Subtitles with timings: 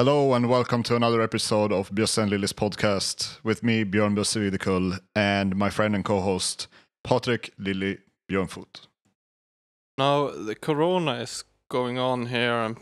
[0.00, 4.98] Hello and welcome to another episode of Bjösse and Lillis podcast with me, Björn Björsevidekull,
[5.14, 6.68] and my friend and co-host
[7.06, 8.86] Patrik Lilli Björnfot.
[9.98, 12.78] Now the corona is going on here, and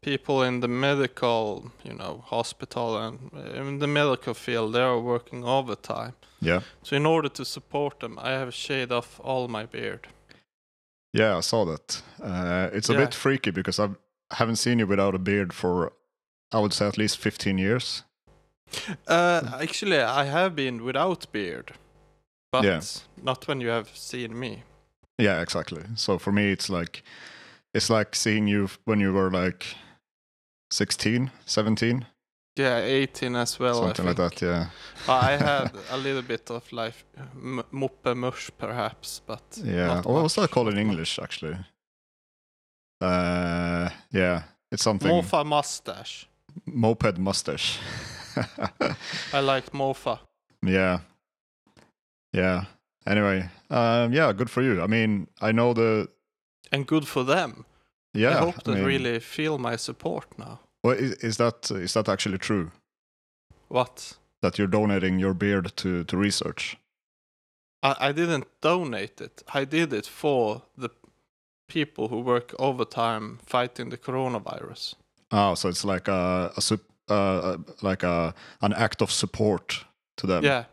[0.00, 4.98] people in the medical, you know, hospital and uh, in the medical field, they are
[4.98, 6.14] working overtime.
[6.40, 10.06] Yeah, So in order to support them, I have shaved off all my beard.
[11.12, 12.02] yeah, I saw that.
[12.22, 13.04] Uh, it's a Yeah.
[13.04, 13.90] bit freaky because I
[14.30, 15.92] haven't seen you without a beard for,
[16.52, 18.04] I would say, at least 15 years.
[19.06, 21.72] Uh, actually, I have been without beard,
[22.52, 22.80] but Yeah.
[23.22, 24.62] not when you have seen me.
[25.18, 25.82] Yeah, exactly.
[25.94, 27.02] So for me, it's like,
[27.74, 29.66] it's like seeing you when you were like
[30.70, 32.06] 16, 17,
[32.58, 33.82] Yeah, 18 as well.
[33.84, 34.42] I something like that.
[34.42, 34.66] Yeah,
[35.08, 36.94] I had a little bit of like
[37.36, 39.86] m- moppe mush, perhaps, but yeah.
[39.86, 40.78] not What was that called in.
[40.78, 41.56] English, actually?
[43.00, 45.10] Uh, yeah, it's something.
[45.10, 46.26] Mofa mustache.
[46.64, 47.78] Moped mustache.
[49.32, 50.18] I liked Mofa.
[50.62, 51.00] yeah,
[52.32, 52.64] yeah.
[53.06, 54.82] Anyway, um, yeah, good for you.
[54.82, 56.08] I mean, I know the
[56.72, 57.64] And good for them.
[58.14, 58.36] yeah.
[58.36, 60.58] I hope they mean, really feel my support now.
[60.84, 62.70] Well, is, is that is that actually true
[63.68, 64.18] What?
[64.42, 66.76] that you're donating your beard to to research?
[67.82, 69.42] I, I didn't donate it.
[69.54, 70.88] I did it for the
[71.68, 74.94] people who work overtime fighting the coronavirus.
[75.30, 79.84] Oh, so it's like a, a sup- uh, like a an act of support
[80.16, 80.44] to them.
[80.44, 80.64] Yeah,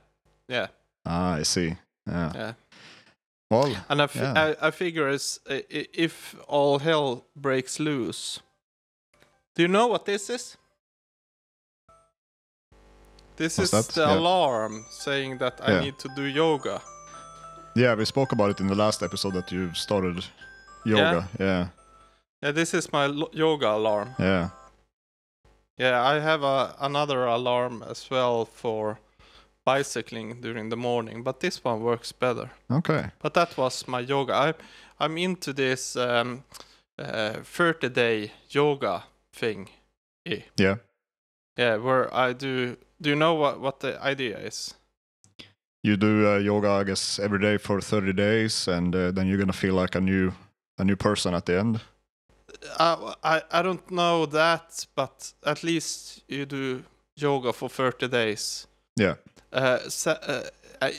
[0.47, 0.67] yeah,
[1.05, 1.75] Ah, I see.
[2.07, 2.31] Yeah.
[2.35, 2.53] yeah.
[3.51, 4.55] Well, And I, fi- Yeah.
[4.61, 8.41] I, I figure is if all hell breaks loose.
[9.55, 10.57] Do you know what this is?
[13.35, 13.93] This What's is that?
[13.93, 14.19] the Yeah.
[14.19, 16.81] alarm saying that I need to do yoga.
[17.75, 20.23] yeah, we spoke about it in the last episode that you started
[20.85, 21.27] yoga.
[21.39, 21.67] Yeah,
[22.43, 24.15] Yeah, this is my yoga alarm.
[24.19, 24.49] yeah.
[25.77, 28.99] Yeah, I have a, another alarm as well for
[29.65, 32.51] bicycling during the morning, but this one works better.
[32.69, 33.05] Okay.
[33.19, 34.33] But that was my yoga.
[34.33, 34.53] I,
[34.99, 36.43] I'm into this um,
[36.99, 39.69] uh, 30 day yoga thing.
[40.57, 40.75] Yeah.
[41.57, 42.77] Yeah, where I do.
[43.01, 44.75] Do you know what, what the idea is?
[45.81, 49.39] You do uh, yoga, I guess, every day for 30 days, and uh, then you're
[49.39, 50.33] gonna feel like a new
[50.77, 51.81] a new person at the end.
[52.79, 56.83] Uh, I, I don't know that, but at least you do
[57.15, 58.67] yoga for 30 days.
[58.95, 59.15] Yeah.
[59.51, 60.43] Uh, so, uh,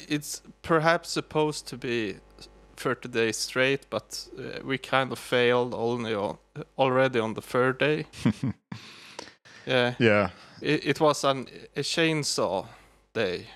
[0.09, 2.17] it's perhaps supposed to be
[2.77, 6.39] 30 days straight, but uh, we kind of failed only on,
[6.79, 8.07] already on the third day.
[9.67, 10.29] Yeah, yeah.
[10.61, 12.67] it, it was an, a chainsaw
[13.15, 13.47] day.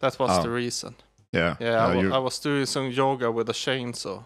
[0.00, 0.42] That was Oh.
[0.42, 0.96] the reason.
[1.32, 1.56] Yeah.
[1.60, 4.24] Yeah, I Uh, wa- you- I was doing some yoga with a chainsaw.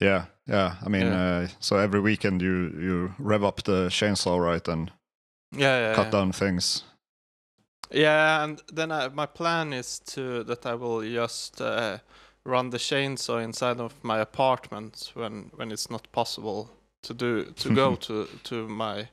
[0.00, 0.24] yeah.
[0.48, 0.74] Yeah.
[0.84, 1.44] I mean, Yeah.
[1.44, 4.90] Uh, so every weekend you you rev up the chainsaw, right, and
[5.52, 5.94] Yeah, yeah.
[5.94, 6.10] cut yeah.
[6.20, 6.84] down things.
[7.90, 11.98] Yeah, and then I, my plan is to that I will just uh,
[12.44, 16.68] run the chainsaw inside of my apartment when when it's not possible
[17.02, 19.08] to do to go to to my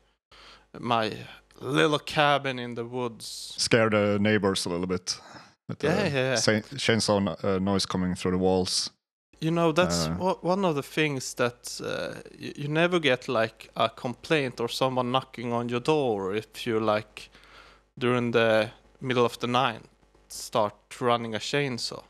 [0.79, 1.12] my
[1.62, 3.53] little cabin in the woods.
[3.57, 5.22] Scare the neighbors a little bit.
[5.69, 6.62] With the Yeah, yeah, yeah.
[6.78, 8.91] chainsaw uh, noise coming through the walls.
[9.45, 10.35] You know, that's Uh.
[10.44, 15.11] one of the things that uh, you, you never get like a complaint or someone
[15.11, 17.29] knocking on your door if you like
[18.00, 18.69] during the
[19.00, 19.81] middle of the night
[20.29, 22.03] start running a chainsaw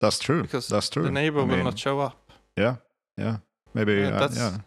[0.00, 0.42] That's true.
[0.42, 1.02] because That's true.
[1.04, 2.14] the neighbor I will mean, not show up.
[2.58, 2.76] Yeah.
[3.18, 3.36] Yeah.
[3.74, 3.92] Maybe.
[3.92, 4.58] Yeah, uh, that's- yeah.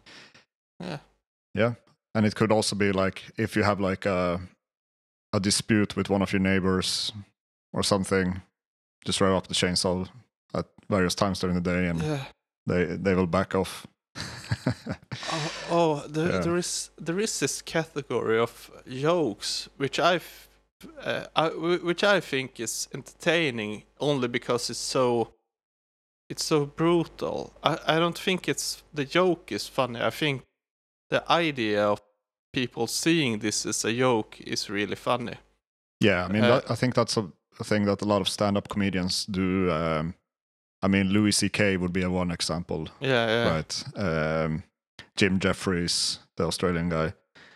[0.80, 0.98] Yeah.
[1.56, 1.74] Yeah.
[2.16, 4.40] And it could also be like if you have like a
[5.36, 7.14] a dispute with one of your neighbors
[7.74, 8.42] or something,
[9.08, 10.08] just rev up the chainsaw
[10.96, 12.26] various times during the day, and Yeah.
[12.70, 13.88] they they will back off.
[15.32, 16.40] Oh, oh there, Yeah.
[16.44, 20.20] there is there is this category of jokes which I,
[21.06, 21.50] uh, I
[21.84, 25.34] which I think is entertaining only because it's so
[26.30, 27.54] it's so brutal.
[27.64, 30.00] I, I don't think it's the joke is funny.
[30.08, 30.44] I think
[31.10, 32.00] the idea of
[32.54, 35.36] people seeing this as a joke is really funny.
[36.04, 37.24] yeah, I mean, Uh, that, I think that's a,
[37.60, 39.72] a thing that a lot of stand-up comedians do.
[39.72, 40.14] Um,
[40.84, 41.78] I mean, Louis C.K.
[41.78, 43.84] would be a one example, Yeah, yeah, right?
[43.96, 44.64] Um,
[45.16, 47.14] Jim Jeffries, the Australian guy.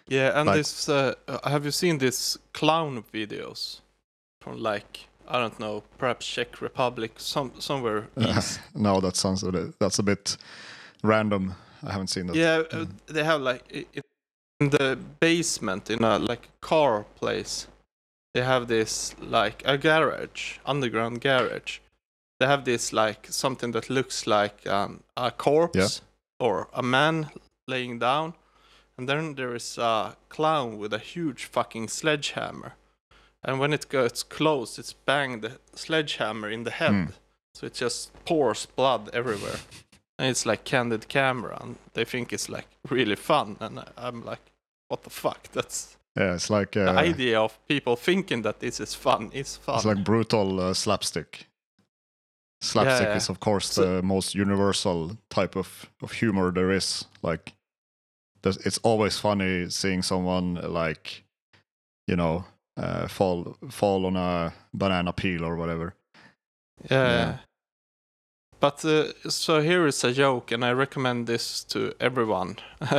[0.07, 0.39] yeah.
[0.39, 3.81] And Like- this, uh, uh, have you seen these clown videos
[4.41, 8.61] from like I don't know, perhaps Czech Republic, some somewhere east?
[8.75, 10.37] no, that sounds a bit, that's a bit
[11.03, 11.53] random.
[11.83, 12.35] I haven't seen that.
[12.37, 13.63] Yeah, uh, they have like
[14.59, 17.67] in the basement in a like car place.
[18.33, 21.79] They have this like a garage, underground garage.
[22.39, 26.01] They have this like something that looks like um, a corpse
[26.39, 27.29] or a man
[27.67, 28.33] laying down,
[28.97, 32.73] and then there is a clown with a huge fucking sledgehammer,
[33.43, 37.05] and when it gets close, it's bang the sledgehammer in the head, Hmm.
[37.55, 39.59] so it just pours blood everywhere,
[40.19, 44.51] and it's like candid camera, and they think it's like really fun, and I'm like,
[44.89, 45.51] what the fuck?
[45.53, 49.57] That's Yeah, it's like the uh, idea of people thinking that this is fun is
[49.57, 49.75] fun.
[49.75, 51.47] it's like brutal uh, slapstick.
[52.61, 53.15] Slapstick yeah.
[53.15, 57.05] is of course So- the most universal type of, of humor there is.
[57.21, 57.53] Like,
[58.41, 61.23] there's, it's always funny seeing someone like,
[62.07, 62.45] you know,
[62.77, 65.95] uh, fall fall on a banana peel or whatever.
[66.89, 67.09] Yeah.
[67.09, 67.37] Yeah.
[68.59, 72.57] But uh, so here is a joke, and I recommend this to everyone.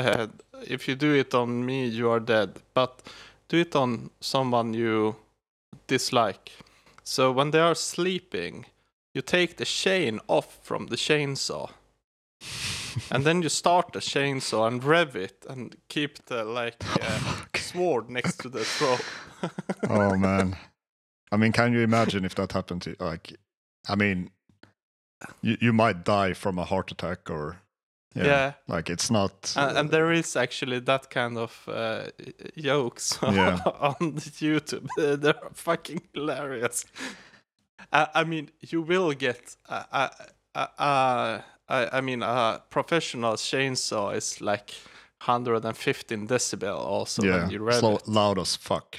[0.62, 2.60] if you do it on me, you are dead.
[2.74, 3.02] But
[3.48, 5.16] do it on someone you
[5.88, 6.52] dislike.
[7.02, 8.66] So when they are sleeping,
[9.18, 11.70] you take the chain off from the chainsaw,
[13.10, 17.56] and then you start the chainsaw and rev it, and keep the like uh, Fuck.
[17.58, 19.00] sword next to the throat.
[19.90, 20.56] oh man,
[21.32, 23.36] I mean, can you imagine if that happened to like?
[23.88, 24.30] I mean,
[25.42, 27.56] you you might die from a heart attack or
[28.14, 28.52] Yeah.
[28.68, 29.54] like it's not.
[29.56, 32.02] and, and there is actually that kind of uh,
[32.56, 33.60] jokes Yeah.
[33.80, 33.94] on
[34.40, 34.86] YouTube.
[34.96, 36.84] They're fucking hilarious.
[37.92, 39.56] I, I mean, you will get.
[39.68, 40.08] Uh, uh,
[40.54, 44.72] uh, uh, I, I mean, a professional chainsaw is like
[45.24, 46.78] 115 decibel.
[46.78, 48.08] Also, yeah, when you rev slow, it.
[48.08, 48.98] loud as fuck.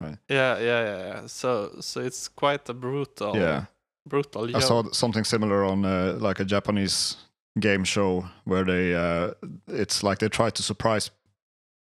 [0.00, 1.26] Yeah, yeah, yeah, yeah.
[1.26, 3.66] So, so it's quite a brutal, Yeah,
[4.08, 4.56] brutal.
[4.56, 7.16] I saw something similar on uh, like a Japanese
[7.60, 9.32] game show where they uh,
[9.68, 11.10] it's like they try to surprise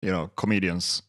[0.02, 1.04] you know comedians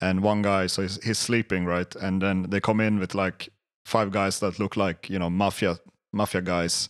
[0.00, 3.48] and one guy so he's, he's sleeping right and then they come in with like
[3.84, 5.78] five guys that look like you know mafia
[6.12, 6.88] mafia guys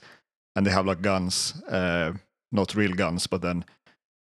[0.57, 2.13] and they have like guns uh,
[2.53, 3.65] not real guns but then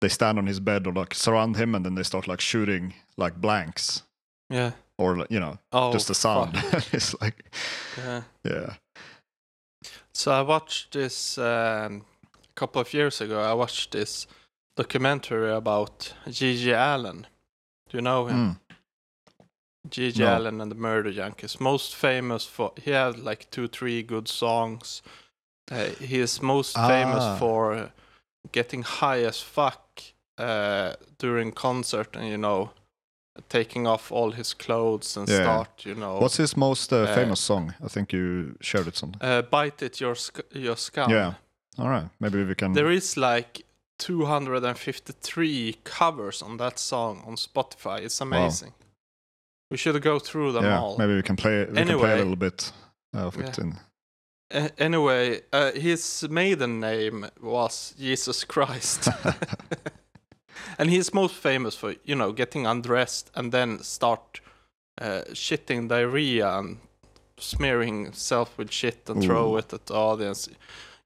[0.01, 2.95] they stand on his bed or like surround him and then they start like shooting
[3.17, 4.03] like blanks
[4.51, 4.73] Yeah.
[4.99, 6.57] or you know Oh, just the sound
[6.93, 7.45] it's like
[7.99, 8.23] Yeah.
[8.45, 8.75] yeah
[10.13, 13.41] So I watched this um, a couple of years ago.
[13.41, 14.27] I watched this
[14.77, 17.27] documentary about GG Allin.
[17.89, 18.37] Do you know him?
[18.37, 18.57] Mm.
[19.89, 20.37] GG No.
[20.39, 21.61] Allin and the Murder Junkies.
[21.61, 25.03] Most famous for he had like two, three good songs.
[25.71, 26.89] Uh, he is most Ah.
[26.89, 27.91] famous for
[28.53, 30.03] getting high as fuck
[30.39, 32.71] uh, during concert and you know
[33.49, 35.43] taking off all his clothes and Yeah.
[35.43, 37.75] start you know What's his most uh, Uh, famous song?
[37.85, 39.13] I think you shared it some.
[39.21, 41.11] uh, bite it your sc- your scum.
[41.11, 41.35] Yeah.
[41.79, 42.73] All right, maybe we can.
[42.75, 43.65] There is like
[43.99, 48.01] 253 covers on that song on Spotify.
[48.01, 48.73] It's amazing.
[49.75, 50.97] We should go through them yeah, all.
[50.97, 51.59] maybe we can play.
[51.59, 52.13] We can play Anyway.
[52.13, 52.71] a little bit
[53.13, 53.59] of it.
[53.59, 53.65] Yeah.
[53.65, 53.77] In,
[54.53, 59.09] A- anyway, uh, his maiden name was Jesus Christ.
[60.79, 64.41] and he's most famous for, you know, getting undressed and then start
[65.01, 66.79] uh, shitting diarrhea and
[67.37, 70.49] smearing himself with shit and throw it at the audience.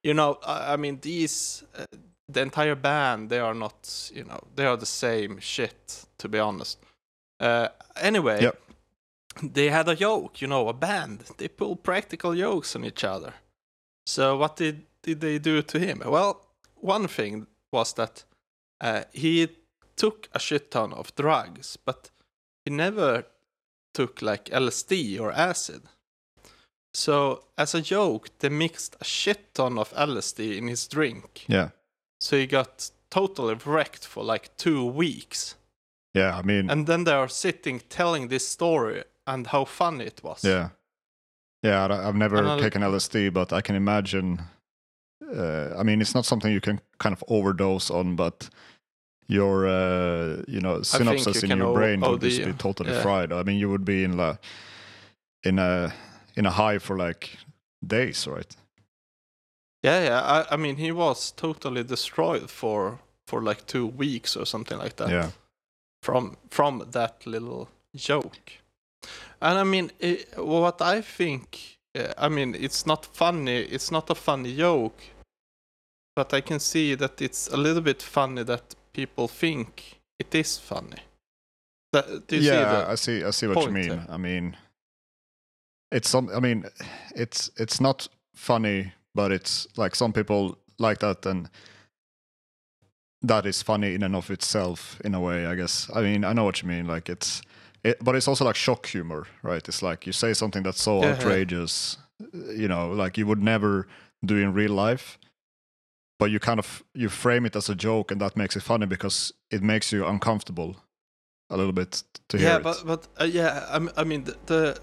[0.03, 1.87] You know, I, I mean, these, uh,
[2.29, 6.39] the entire band, they are not, you know, they are the same shit, to be
[6.39, 6.77] honest.
[7.41, 8.61] Uh, anyway, Yep.
[9.43, 11.25] they had a joke, you know, a band.
[11.37, 13.35] They pull practical jokes on each other.
[14.07, 16.03] So what did did they do to him?
[16.05, 16.41] Well,
[16.75, 18.25] one thing was that
[18.81, 19.49] uh, he
[19.97, 22.11] took a shit ton of drugs, but
[22.65, 23.25] he never
[23.95, 25.83] took like LSD or acid.
[26.95, 31.45] So as a joke, they mixed a shit ton of LSD in his drink.
[31.49, 31.71] yeah,
[32.21, 35.55] So he got totally wrecked for like two weeks.
[36.15, 36.37] Yeah.
[36.39, 40.45] I mean, And then they are sitting telling this story and how funny it was.
[40.45, 40.69] yeah,
[41.63, 41.87] yeah.
[41.87, 44.41] I- I've never And I'll- taken LSD, but I can imagine.
[45.23, 48.49] Uh, I mean, it's not something you can kind of overdose on, but
[49.27, 53.03] your, uh, you know, synapses you in your brain would just be totally yeah.
[53.03, 53.33] fried.
[53.33, 54.37] I mean, you would be in la,
[55.45, 55.93] in a
[56.37, 57.37] in a high for like
[57.87, 58.57] days, right?
[59.83, 60.21] Yeah, yeah.
[60.23, 64.97] I, I mean, he was totally destroyed for for like two weeks or something like
[64.97, 65.11] that.
[65.11, 65.31] Yeah.
[66.03, 68.53] From from that little joke,
[69.41, 71.79] and I mean, it, what I think.
[71.95, 73.57] uh, I mean, it's not funny.
[73.57, 75.01] It's not a funny joke,
[76.17, 80.59] but I can see that it's a little bit funny that people think it is
[80.59, 81.03] funny.
[81.93, 82.89] That, do you yeah, that?
[82.89, 83.25] I see.
[83.25, 83.89] I see what you mean.
[83.89, 84.07] there?
[84.09, 84.57] I mean,
[85.91, 86.29] it's some.
[86.35, 86.65] I mean,
[87.15, 91.49] it's it's not funny, but it's like some people like that, and
[93.23, 95.47] that is funny in and of itself, in a way.
[95.47, 95.91] I guess.
[95.95, 96.87] I mean, I know what you mean.
[96.87, 97.43] Like it's,
[97.85, 99.67] it, but it's also like shock humor, right?
[99.69, 101.11] It's like you say something that's so Yeah.
[101.11, 101.99] outrageous,
[102.33, 103.87] you know, like you would never
[104.25, 105.19] do in real life,
[106.19, 108.87] but you kind of you frame it as a joke, and that makes it funny
[108.87, 110.77] because it makes you uncomfortable
[111.51, 112.63] a little bit to hear yeah, it.
[112.63, 114.81] but but uh, yeah, I mean the, the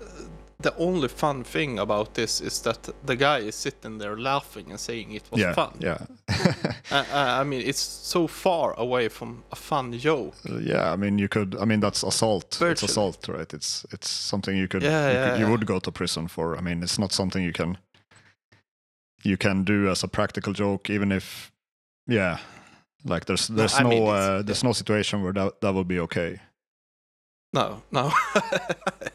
[0.60, 4.80] the only fun thing about this is that the guy is sitting there laughing and
[4.80, 5.74] saying it was yeah, fun.
[5.80, 5.98] yeah,
[6.92, 10.36] Uh, uh, I mean, it's so far away from a fun joke.
[10.62, 10.92] yeah.
[10.92, 11.56] I mean, you could.
[11.60, 12.62] I mean, that's assault.
[12.62, 13.52] It's assault, right?
[13.54, 14.84] It's it's something you could.
[14.84, 15.52] Yeah, you, yeah, could, you yeah.
[15.52, 16.56] would go to prison for.
[16.56, 17.78] I mean, it's not something you can.
[19.24, 21.52] You can do as a practical joke, even if,
[22.08, 22.38] yeah,
[23.04, 26.00] like there's there's I no, mean, uh, there's no situation where that that would be
[26.00, 26.40] okay.
[27.52, 28.12] No, no,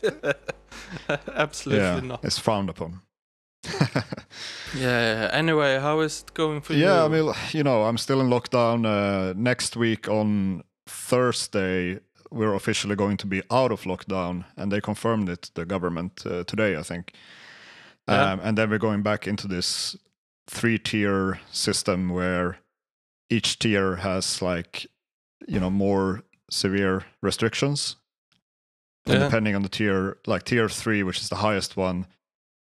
[1.34, 2.24] absolutely yeah, not.
[2.24, 3.00] it's frowned upon.
[4.74, 5.28] Yeah.
[5.32, 6.84] Anyway, how is it going for you?
[6.84, 8.86] Yeah, I mean, you know, I'm still in lockdown.
[8.86, 11.98] Uh, next week on Thursday,
[12.30, 16.44] we're officially going to be out of lockdown, and they confirmed it, the government, uh,
[16.44, 17.14] today, I think.
[18.08, 18.32] Yeah.
[18.32, 19.96] Um, and then we're going back into this
[20.48, 22.58] three tier system where
[23.28, 24.86] each tier has like,
[25.46, 27.96] you know, more severe restrictions.
[29.06, 29.24] And Yeah.
[29.24, 32.06] depending on the tier, like tier three, which is the highest one,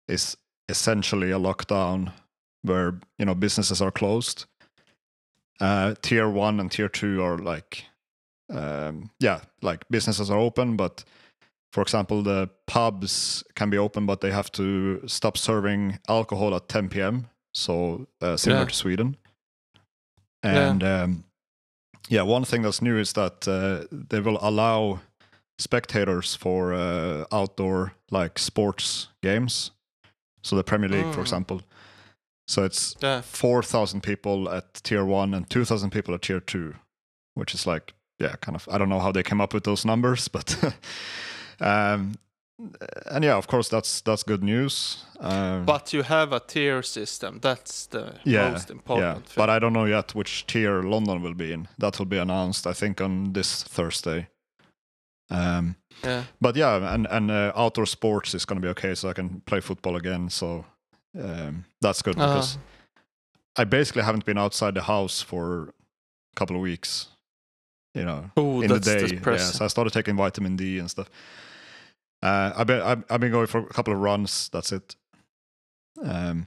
[0.09, 0.37] is
[0.69, 2.13] essentially a lockdown
[2.63, 4.47] where you know businesses are closed.
[5.61, 7.85] Uh, tier one and tier two are like,
[8.51, 11.05] um, yeah, like businesses are open, but
[11.73, 16.69] for example, the pubs can be open, but they have to stop serving alcohol at
[16.69, 17.29] 10 p.m.
[17.55, 18.69] So uh, similar Yeah.
[18.69, 19.17] to Sweden.
[20.45, 20.71] Yeah.
[20.71, 21.25] And um,
[22.09, 25.01] yeah, one thing that's new is that uh, they will allow
[25.59, 29.71] spectators for uh, outdoor like sports games.
[30.43, 31.25] So the Premier League, for Mm.
[31.25, 31.61] example.
[32.49, 33.23] So it's Yeah.
[33.23, 36.75] 4,000 people at tier one and 2,000 people at tier two,
[37.35, 39.85] which is like, yeah, kind of, I don't know how they came up with those
[39.87, 40.57] numbers, but,
[41.61, 42.15] um,
[43.07, 45.05] and yeah, of course, that's, that's good news.
[45.21, 47.39] Um, But you have a tier system.
[47.41, 49.35] That's the yeah, most yeah, important thing.
[49.37, 51.69] but I don't know yet which tier London will be in.
[51.79, 54.29] That will be announced, I think, on this Thursday.
[55.31, 56.25] Um, yeah.
[56.41, 59.41] but yeah, and and uh, outdoor sports is going to be okay, so I can
[59.47, 60.29] play football again.
[60.29, 60.65] So
[61.19, 62.59] um, that's good Uh, because
[63.57, 65.69] I basically haven't been outside the house for
[66.33, 67.09] a couple of weeks.
[67.95, 69.21] You know, oh, in the day.
[69.25, 71.11] Yeah, so I started taking vitamin D and stuff.
[72.23, 74.49] Uh, I've been I've, I've been going for a couple of runs.
[74.49, 74.97] That's it.
[76.03, 76.47] Um,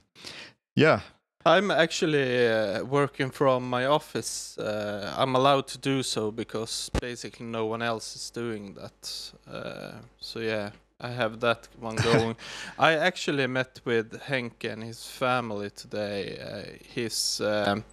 [0.74, 1.00] yeah,
[1.46, 4.58] I'm actually uh, working from my office.
[4.58, 9.32] Uh, I'm allowed to do so because basically no one else is doing that.
[9.48, 12.36] Uh, so yeah, I have that one going.
[12.78, 16.38] I actually met with Henke and his family today.
[16.38, 17.84] Uh, his um,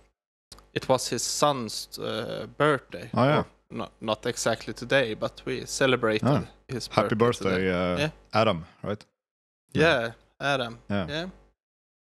[0.74, 3.10] it was his son's uh, birthday.
[3.14, 3.40] Oh, yeah.
[3.40, 7.70] Or Not not exactly today, but we celebrated Ah, his birthday happy birthday.
[7.70, 8.10] uh, Yeah.
[8.34, 8.66] Adam.
[8.84, 9.06] Right?
[9.76, 10.78] Yeah, Adam.
[10.90, 11.08] Yeah.
[11.10, 11.28] Yeah.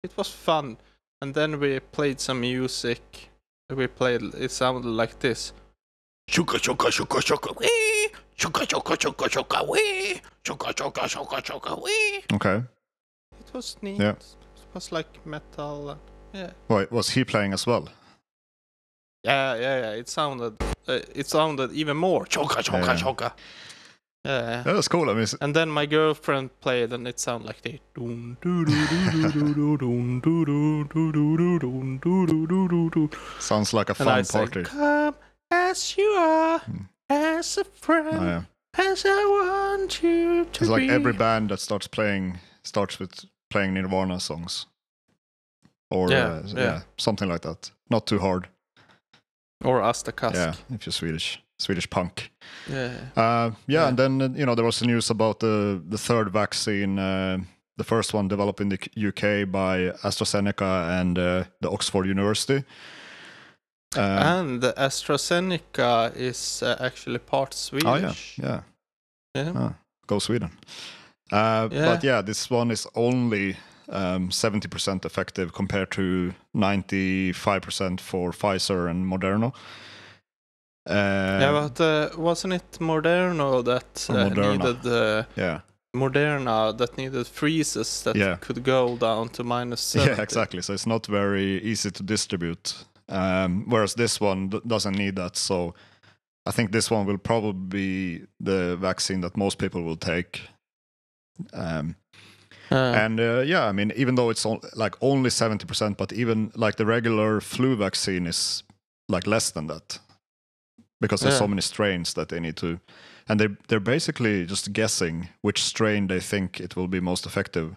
[0.04, 0.76] It was fun.
[1.20, 3.30] And then we played some music.
[3.70, 5.52] We played, it sounded like this.
[6.30, 8.08] Shuka shuka shuka shuka wee.
[8.38, 10.20] Shuka shuka shuka shuka wee.
[10.44, 12.22] Shuka shuka shuka shuka wee.
[12.32, 12.62] Okay.
[13.40, 13.98] It was neat.
[13.98, 14.10] Yeah.
[14.10, 15.98] It was like metal.
[16.32, 16.50] Yeah.
[16.68, 17.88] Wait, was he playing as well?
[19.24, 19.90] Yeah, yeah, yeah.
[19.92, 20.54] It sounded,
[20.86, 22.26] uh, it sounded even more.
[22.26, 22.96] Shuka shuka Yeah.
[22.96, 23.32] shuka.
[24.24, 24.62] Yeah.
[24.66, 25.08] Yeah, that's cool.
[25.10, 27.62] I mean, And then my girlfriend played, and it sounded like
[27.94, 28.36] doo.
[33.38, 34.62] sounds like a fun say, party.
[34.64, 35.14] Come
[35.50, 36.84] as you are, Hmm.
[37.08, 38.42] as a friend, Oh, yeah.
[38.76, 43.74] as I want you to It's like every band that starts playing starts with playing
[43.74, 44.66] Nirvana songs,
[45.90, 47.70] or Yeah, uh, yeah, something like that.
[47.90, 48.48] Not too hard.
[49.64, 50.34] Or Asta Kask.
[50.34, 52.30] Yeah, if you're Swedish, Swedish punk.
[52.70, 52.90] Yeah.
[53.16, 53.88] Uh, yeah, Yeah.
[53.88, 57.38] and then you know there was the news about the the third vaccine, uh,
[57.78, 62.64] the first one developed in the UK by AstraZeneca and uh, the Oxford University.
[63.96, 64.00] Uh,
[64.38, 67.88] and AstraZeneca is uh, actually part Swedish.
[67.88, 68.60] oh yeah, yeah,
[69.34, 69.52] Yeah.
[69.56, 69.74] Ah,
[70.06, 70.50] go Sweden.
[71.32, 71.94] Uh, Yeah.
[71.94, 73.56] But yeah, this one is only
[73.88, 79.52] um, 70% effective compared to 95% for Pfizer and Moderna.
[80.88, 85.60] Uh, yeah, but uh, wasn't it Moderna that uh, needed uh, yeah,
[85.94, 88.36] Moderna that needed freezes that Yeah.
[88.40, 90.10] could go down to minus 70?
[90.16, 90.62] yeah, exactly.
[90.62, 92.84] So it's not very easy to distribute.
[93.08, 95.36] Um, whereas this one doesn't need that.
[95.36, 95.74] So
[96.46, 97.52] I think this one will probably
[98.18, 100.40] be the vaccine that most people will take.
[101.52, 101.96] Um,
[102.70, 106.12] Uh, and uh, yeah, I mean, even though it's on, like only seventy percent, but
[106.12, 108.62] even like the regular flu vaccine is
[109.08, 109.98] like less than that
[111.00, 112.78] because there's so many strains that they need to,
[113.28, 117.76] and they they're basically just guessing which strain they think it will be most effective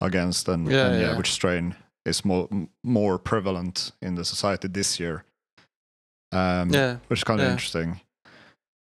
[0.00, 1.16] against, and, Yeah, and yeah, yeah.
[1.16, 1.74] which strain
[2.04, 2.48] is more
[2.82, 5.24] more prevalent in the society this year.
[6.32, 6.96] Um, Yeah.
[7.08, 7.52] which is kind of Yeah.
[7.52, 8.00] interesting.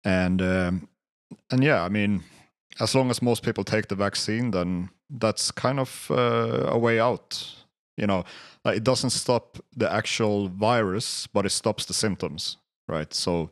[0.05, 0.87] And um,
[1.49, 2.23] and yeah, I mean,
[2.79, 6.99] as long as most people take the vaccine, then that's kind of uh, a way
[6.99, 7.55] out.
[7.97, 8.23] You know,
[8.65, 13.13] like, it doesn't stop the actual virus, but it stops the symptoms, right?
[13.13, 13.49] So,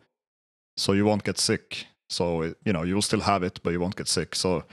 [0.77, 1.87] so you won't get sick.
[2.09, 4.35] So it, you know, you'll still have it, but you won't get sick.
[4.35, 4.63] So,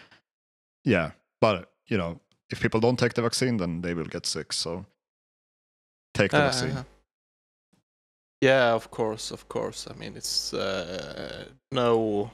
[0.85, 4.53] yeah, but you know, if people don't take the vaccine, then they will get sick.
[4.53, 4.85] So,
[6.15, 6.85] take the Uh, vaccine.
[8.41, 9.87] Yeah, of course, of course.
[9.91, 12.31] I mean, it's uh, no.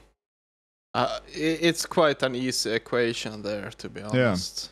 [0.93, 4.69] Uh, it's quite an easy equation there, to be honest.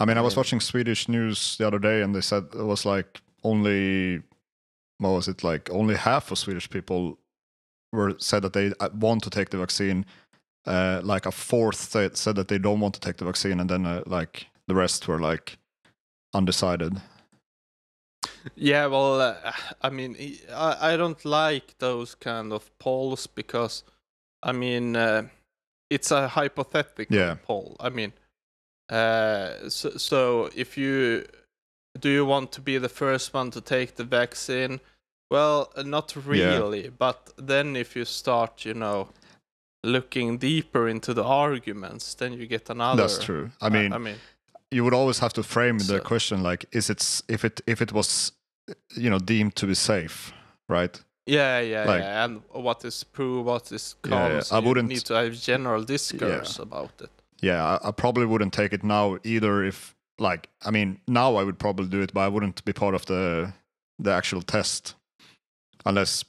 [0.00, 2.84] I mean, I was watching Swedish news the other day, and they said it was
[2.84, 4.22] like only,
[4.98, 5.70] what was it like?
[5.70, 7.18] Only half of Swedish people
[7.92, 10.06] were said that they uh, want to take the vaccine.
[10.66, 13.68] Uh, like a fourth said, said that they don't want to take the vaccine, and
[13.68, 15.58] then uh, like the rest were like
[16.32, 17.00] undecided.
[18.56, 20.16] Yeah, well, uh, I mean,
[20.52, 23.84] I, I don't like those kind of polls because,
[24.42, 25.28] I mean, uh,
[25.90, 27.36] it's a hypothetical Yeah.
[27.42, 27.76] poll.
[27.80, 28.12] I mean,
[28.90, 31.24] uh, so, so if you
[31.98, 34.80] do you want to be the first one to take the vaccine?
[35.30, 36.90] Well, uh, not really.
[36.90, 39.08] But then if you start, you know,
[39.82, 43.02] looking deeper into the arguments, then you get another.
[43.02, 43.50] That's true.
[43.60, 44.16] I mean, I mean,
[44.70, 47.92] you would always have to frame the question like, is it if it if it
[47.92, 48.32] was,
[48.96, 50.32] you know, deemed to be safe,
[50.68, 51.00] right?
[51.26, 52.24] Yeah, yeah, Like- yeah.
[52.24, 54.42] And what is pro, what is Yeah, yeah.
[54.52, 57.10] I wouldn't- need to have general discourse about it.
[57.40, 59.64] yeah, I, I probably wouldn't take it now either.
[59.64, 62.94] If like, I mean, now I would probably do it, but I wouldn't be part
[62.94, 63.52] of the
[63.98, 64.94] the actual test
[65.86, 66.24] unless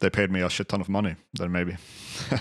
[0.00, 1.16] they paid me a shit ton of money.
[1.34, 1.76] Then maybe.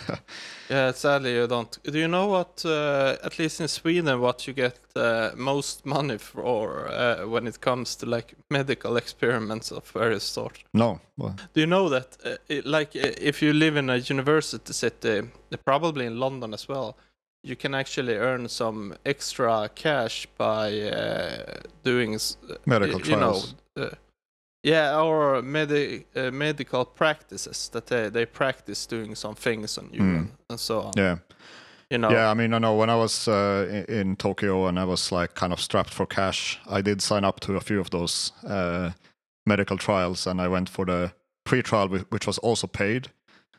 [0.70, 1.78] Yeah, sadly you don't.
[1.84, 2.66] Do you know what?
[2.66, 7.62] Uh, at least in Sweden, what you get uh, most money for uh, when it
[7.62, 10.60] comes to like medical experiments of various sorts.
[10.74, 11.00] no.
[11.18, 12.18] Well, Do you know that?
[12.24, 15.22] Uh, it, like, uh, if you live in a university city,
[15.66, 16.98] probably in London as well,
[17.44, 23.42] you can actually earn some extra cash by uh, doing s- uh, medical you know,
[23.78, 23.90] uh,
[24.64, 30.02] yeah, or medi- uh, medical practices that they, they practice doing some things on you
[30.02, 30.28] Mm.
[30.50, 30.94] and, so on.
[30.98, 31.18] yeah.
[31.90, 34.78] You know, Yeah, I mean, I know when I was uh, in, in Tokyo and
[34.78, 37.80] I was like kind of strapped for cash, I did sign up to a few
[37.80, 38.92] of those uh,
[39.46, 41.14] medical trials, and I went for the
[41.46, 43.08] pre-trial, which was also paid.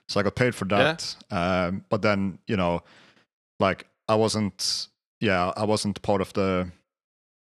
[0.09, 1.17] So I got paid for that.
[1.31, 2.83] Um, but then, you know,
[3.59, 4.89] like I wasn't,
[5.21, 6.71] yeah, I wasn't part of the,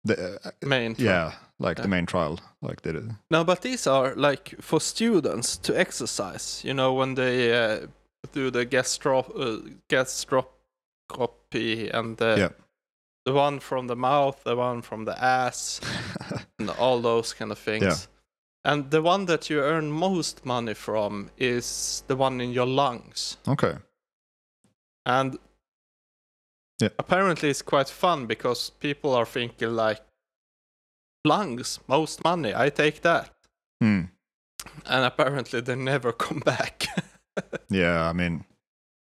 [0.04, 0.94] the uh, main.
[0.94, 1.83] tri- yeah, like Yeah.
[1.83, 3.11] the main trial, like they did.
[3.31, 6.62] No, but these are like for students to exercise.
[6.64, 7.87] You know, when they uh,
[8.33, 12.48] do the gastro uh, gastroscopy and the Yeah.
[13.24, 15.81] the one from the mouth, the one from the ass,
[16.59, 17.85] and all those kind of things.
[17.85, 18.72] Yeah.
[18.72, 23.38] And the one that you earn most money from is the one in your lungs.
[23.48, 23.76] okay.
[25.07, 25.38] And
[26.80, 26.90] Yeah.
[26.98, 30.00] apparently it's quite fun because people are thinking like
[31.24, 33.30] lungs, most money, I take that.
[33.80, 34.02] Hmm.
[34.86, 36.86] And apparently they never come back.
[37.70, 38.44] Yeah, I mean,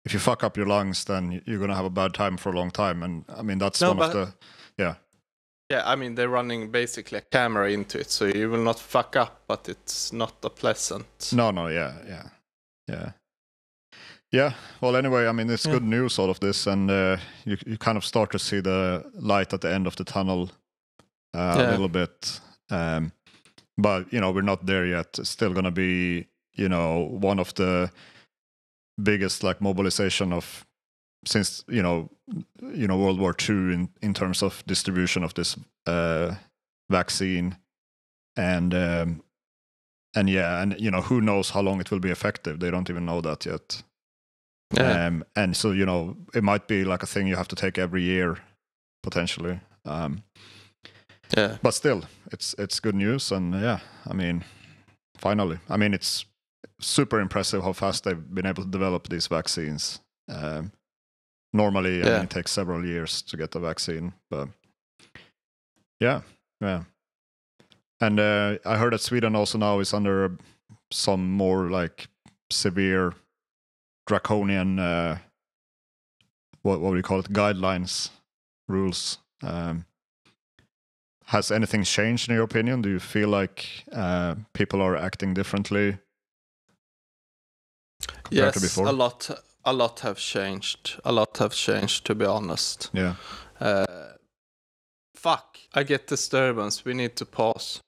[0.05, 2.55] if you fuck up your lungs, then you're gonna have a bad time for a
[2.55, 4.33] long time, and I mean that's No, one of the
[4.77, 4.95] yeah,
[5.71, 9.15] yeah I mean they're running basically a camera into it, so you will not fuck
[9.15, 11.31] up, but it's not a pleasant.
[11.33, 12.29] No, no, yeah, yeah,
[12.87, 13.11] yeah,
[14.31, 14.53] yeah.
[14.81, 15.73] Well, anyway, I mean, it's Yeah.
[15.73, 19.03] good news out of this, and uh, you you kind of start to see the
[19.13, 20.49] light at the end of the tunnel
[21.35, 22.41] uh, a little bit.
[22.69, 23.11] Um,
[23.77, 25.19] but you know, we're not there yet.
[25.19, 27.91] It's still gonna be, you know, one of the
[29.01, 30.65] biggest like mobilization of
[31.25, 32.09] since you know,
[32.73, 36.35] you know, World War II in in terms of distribution of this uh,
[36.91, 37.57] vaccine,
[38.35, 39.23] and um,
[40.15, 42.59] and yeah, and you know, who knows how long it will be effective?
[42.59, 43.83] They don't even know that yet.
[44.73, 45.07] Yeah.
[45.07, 47.77] Um, and so you know, it might be like a thing you have to take
[47.77, 48.37] every year,
[49.01, 49.59] potentially.
[49.85, 50.23] Um,
[51.37, 51.57] yeah.
[51.61, 54.43] but still, it's it's good news, and yeah, I mean,
[55.17, 56.25] finally, I mean, it's
[56.79, 59.99] super impressive how fast they've been able to develop these vaccines.
[60.29, 60.71] Um,
[61.53, 64.49] normally, I mean, it takes several years to get the vaccine, but
[65.99, 66.21] yeah,
[66.61, 66.83] yeah.
[67.99, 70.37] And uh, I heard that Sweden also now is under
[70.91, 72.07] some more like
[72.51, 73.13] severe,
[74.07, 75.17] draconian, uh,
[76.63, 78.09] what what do you call it, guidelines,
[78.67, 79.19] rules.
[79.43, 79.85] Um,
[81.25, 82.81] has anything changed in your opinion?
[82.81, 85.97] Do you feel like uh, people are acting differently
[88.23, 88.87] compared to Yes, before?
[88.87, 89.29] a lot,
[89.65, 90.99] a lot have changed.
[91.03, 92.89] A lot have changed, to be honest.
[92.93, 93.15] Yeah,
[93.59, 94.13] Uh,
[95.15, 95.57] fuck.
[95.73, 96.85] I get disturbance.
[96.85, 97.81] We need to pause.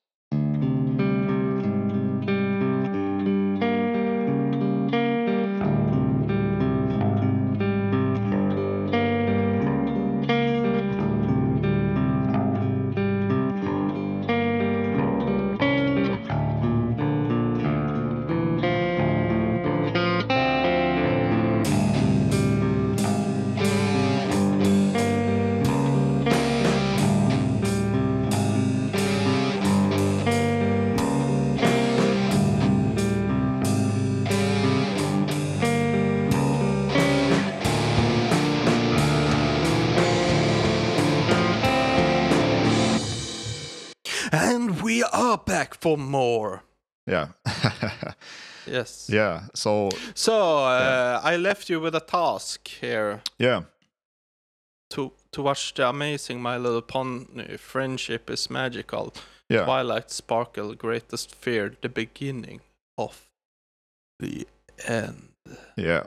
[49.10, 49.48] Yeah.
[49.54, 53.63] So So uh, I left you with a task here yeah.
[54.91, 57.58] to to watch the amazing My Little Pony.
[57.58, 59.13] Friendship is magical.
[59.50, 59.65] Yeah.
[59.65, 62.62] Twilight Sparkle, Greatest Fear, the beginning
[62.98, 63.30] of
[64.19, 64.48] the
[64.88, 65.30] end.
[65.76, 66.04] Yeah.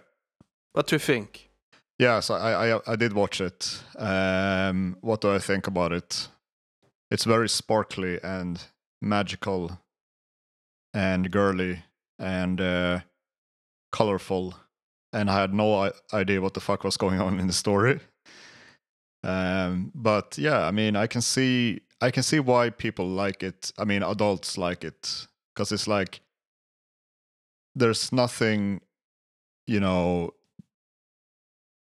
[0.72, 1.50] What do you think?
[1.98, 3.82] Yeah, so I, I I did watch it.
[3.96, 6.28] Um, what do I think about it?
[7.10, 8.64] It's very sparkly and
[9.00, 9.78] magical,
[10.94, 11.82] and girly
[12.22, 13.00] and uh,
[13.90, 14.54] colorful,
[15.12, 18.00] and I had no idea what the fuck was going on in the story.
[19.24, 23.72] Um, but yeah, I mean, I can see I can see why people like it.
[23.76, 26.20] I mean, adults like it because it's like
[27.74, 28.80] there's nothing,
[29.66, 30.34] you know,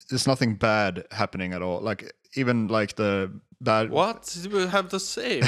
[0.09, 1.81] there's nothing bad happening at all.
[1.81, 3.89] Like even like the bad.
[3.89, 5.41] What do we have to say?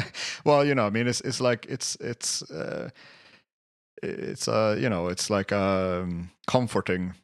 [0.44, 2.90] well, you know, I mean, it's it's like it's it's uh,
[4.02, 7.14] it's uh you know it's like um comforting,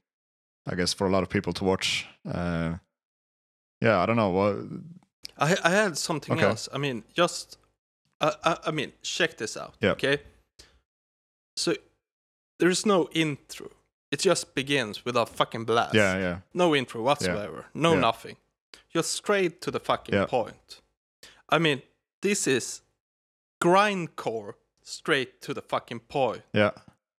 [0.66, 2.06] I guess, for a lot of people to watch.
[2.26, 2.76] Uh,
[3.80, 4.56] yeah, I don't know what.
[5.38, 6.46] I I had something Okay.
[6.46, 6.68] else.
[6.72, 7.58] I mean, just
[8.20, 9.74] I, I I mean, check this out.
[9.80, 9.92] Yeah.
[9.92, 10.18] Okay.
[11.56, 11.74] So
[12.58, 13.68] there's no intro.
[14.10, 15.94] It just begins with a fucking blast.
[15.94, 17.66] Yeah, yeah, No intro whatsoever.
[17.74, 18.00] No Yeah.
[18.00, 18.36] nothing.
[18.94, 20.26] Just straight to the fucking Yeah.
[20.26, 20.82] point.
[21.48, 21.82] I mean,
[22.20, 22.82] this is
[23.62, 26.42] grindcore straight to the fucking point.
[26.52, 26.70] yeah.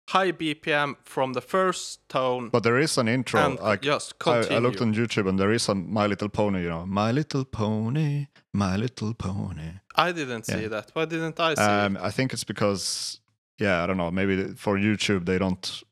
[0.10, 3.39] High BPM from the first tone But there is an intro.
[3.39, 4.58] and like just I, continue.
[4.58, 6.63] I looked on YouTube and there is a My Little Pony.
[6.63, 9.80] You know, My Little Pony, My Little Pony.
[9.95, 10.67] I didn't see Yeah.
[10.67, 10.89] that.
[10.93, 12.04] Why didn't I see Um, it?
[12.04, 13.21] I think it's because,
[13.60, 14.12] yeah, I don't know.
[14.12, 15.84] Maybe for YouTube they don't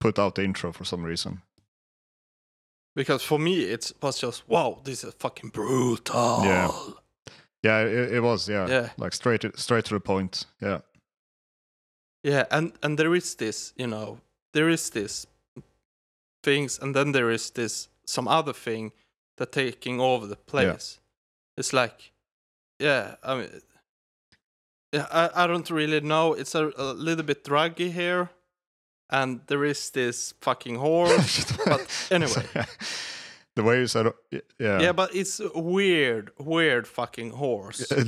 [0.00, 1.42] put out the intro for some reason.
[2.96, 6.40] Because for me, it was just wow, this is fucking brutal.
[6.44, 6.70] Yeah.
[7.62, 8.48] Yeah, it, it was.
[8.48, 8.88] Yeah, Yeah.
[8.96, 10.46] like straight to, straight to the point.
[10.60, 10.80] Yeah,
[12.24, 14.18] Yeah, and and there is this, you know,
[14.52, 15.26] there is this
[16.44, 18.92] things, and then there is this some other thing
[19.36, 21.00] that taking over the place.
[21.56, 22.12] It's like,
[22.80, 23.48] yeah, I mean,
[24.92, 26.34] yeah, I, I don't really know.
[26.34, 28.30] It's a, a little bit druggy here,
[29.10, 31.44] and there is this fucking horse.
[31.66, 32.46] but anyway.
[33.54, 37.92] the way you said, yeah, yeah, but it's a weird, weird fucking horse.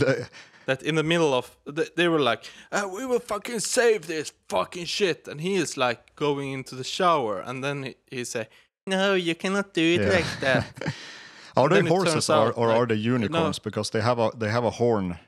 [0.66, 1.54] That in the middle of
[1.94, 6.16] they were like uh, we will fucking save this fucking shit and he is like
[6.16, 8.48] going into the shower and then he, he say
[8.86, 10.08] no you cannot do it yeah.
[10.08, 10.94] like that
[11.56, 13.58] are they horses or, or like, are they unicorns?
[13.58, 15.18] Because they have a they have a horn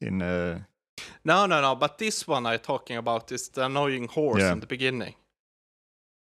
[0.00, 0.22] in.
[0.22, 0.60] Uh,
[1.24, 4.52] no no no but this one i'm talking about is the annoying horse Yeah.
[4.52, 5.14] in the beginning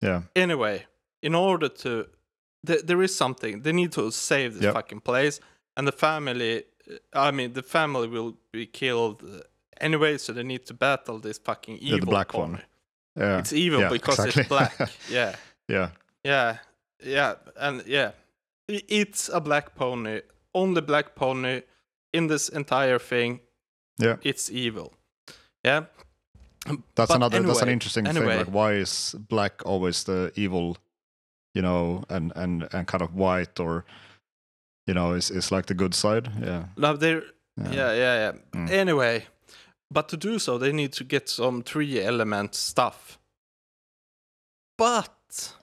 [0.00, 0.86] yeah, anyway
[1.22, 2.06] in order to
[2.66, 4.74] th- there is something they need to save this Yep.
[4.74, 5.40] fucking place
[5.76, 6.64] and the family
[7.12, 9.40] i mean the family will be killed uh,
[9.80, 12.62] anyway so they need to battle this fucking evil Yeah, the black one.
[13.16, 14.40] yeah, it's evil yeah, because exactly.
[14.42, 15.34] it's black yeah
[15.68, 15.90] yeah,
[16.24, 16.56] Yeah,
[17.04, 18.10] yeah, and yeah,
[18.68, 20.20] it's a black pony,
[20.54, 21.62] only black pony
[22.12, 23.40] in this entire thing.
[23.98, 24.16] yeah.
[24.22, 24.92] It's evil.
[25.64, 25.84] Yeah,
[26.94, 27.42] That's But another.
[27.42, 28.26] that's an interesting anyway.
[28.28, 28.38] thing.
[28.46, 30.76] Like, why is black always the evil?
[31.58, 33.84] You know, and and and kind of white or,
[34.86, 36.30] you know, is is like the good side.
[36.40, 37.22] Yeah, now there.
[37.56, 38.32] yeah, Yeah, yeah, yeah.
[38.52, 38.70] Mm.
[38.70, 39.26] Anyway,
[39.90, 43.18] but to do so, they need to get some three element stuff.
[44.76, 45.54] But,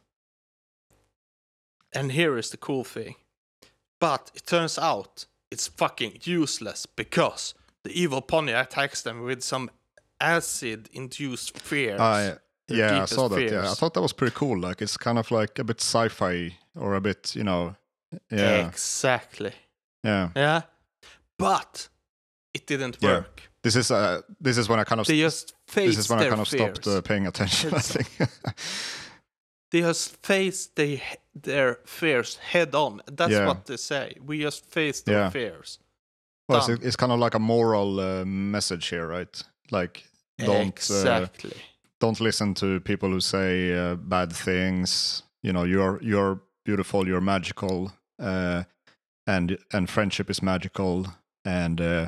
[1.93, 3.15] and here is the cool thing.
[4.01, 7.53] But it turns out it's fucking useless because
[7.84, 9.69] the evil pony attacks them with some
[10.19, 12.01] acid induced fears.
[12.01, 13.41] I yeah, I saw that.
[13.41, 14.60] Yeah, I thought that was pretty cool.
[14.60, 17.75] Like, it's kind of like a bit sci-fi or a bit, you know,
[18.32, 19.51] yeah, Exactly.
[20.04, 20.30] yeah.
[20.36, 20.62] Yeah.
[21.38, 21.89] But
[22.54, 23.10] it didn't Yeah.
[23.10, 23.41] work.
[23.63, 26.19] This is uh, this is when I kind of They just faced this is when
[26.19, 26.62] I kind of fears.
[26.78, 27.73] stopped uh, paying attention.
[27.73, 28.30] I think.
[29.71, 31.01] they just face they,
[31.34, 33.01] their fears head on.
[33.12, 33.47] That's Yeah.
[33.47, 34.17] what they say.
[34.25, 35.30] We just face their Yeah.
[35.32, 35.80] fears.
[36.47, 39.43] Well, it's, it's kind of like a moral uh, message here, right?
[39.71, 40.04] Like
[40.38, 41.54] don't uh, exactly.
[42.06, 45.24] Don't listen to people who say uh, bad things.
[45.44, 48.63] You know, you're you're beautiful, you're magical, uh,
[49.26, 51.08] and and friendship is magical,
[51.44, 52.08] and uh,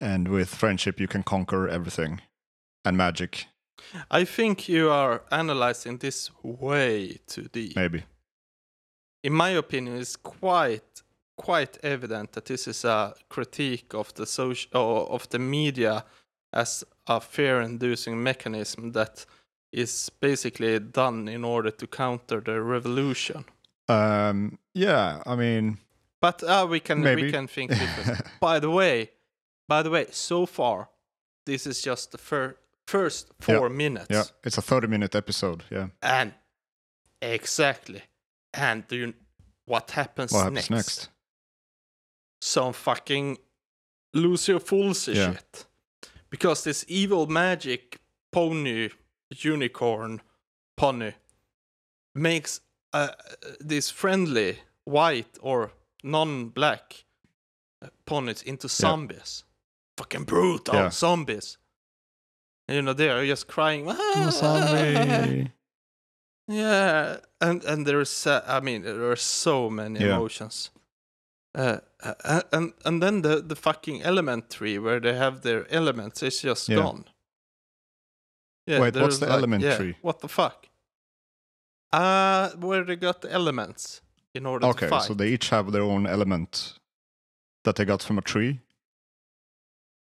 [0.00, 2.20] and with friendship you can conquer everything,
[2.84, 3.46] and magic
[4.10, 7.76] I think you are analyzing this way too deep.
[7.76, 8.04] maybe.
[9.22, 11.02] In my opinion, it's quite
[11.36, 16.04] quite evident that this is a critique of the social of the media
[16.52, 19.26] as a fear-inducing mechanism that
[19.72, 23.44] is basically done in order to counter the revolution.
[23.88, 25.78] Um, yeah, I mean,
[26.20, 27.22] But uh, we can Maybe.
[27.22, 28.20] we can think different.
[28.40, 29.10] by the way,
[29.68, 30.88] by the way, so far
[31.46, 34.06] this is just the fir- first four minutes.
[34.10, 35.64] yeah, it's a thirty-minute episode.
[35.70, 36.32] Yeah, And
[37.22, 38.02] exactly.
[38.54, 39.14] And do you
[39.66, 41.08] what happens, what happens next?
[42.40, 43.38] Some fucking
[44.14, 45.32] Lucio Fulci Yeah.
[45.32, 45.66] shit.
[46.30, 48.00] Because this evil magic
[48.32, 48.90] pony
[49.30, 50.20] unicorn
[50.76, 51.12] pony
[52.14, 52.60] makes
[52.92, 53.08] uh,
[53.60, 55.70] this friendly white or
[56.02, 57.04] non-black
[57.82, 59.44] uh, ponies into zombies.
[59.96, 60.90] Fucking brutal Yeah.
[60.90, 61.58] zombies.
[62.68, 63.90] And, you know, they are just crying.
[64.30, 65.52] Zombie.
[66.50, 70.14] Yeah, and and there's uh, I mean there are so many Yeah.
[70.16, 70.70] emotions.
[71.54, 71.78] Uh,
[72.24, 76.42] uh, and and then the the fucking element tree where they have their elements is
[76.42, 76.76] just Yeah.
[76.82, 77.04] gone.
[78.66, 79.96] Yeah, Wait, what's the element yeah, tree?
[80.02, 80.68] What the fuck?
[81.92, 84.02] Uh where they got the elements
[84.34, 86.78] in order to Okay, so they each have their own element
[87.64, 88.60] that they got from a tree.